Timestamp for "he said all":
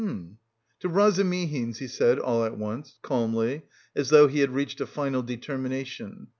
1.77-2.43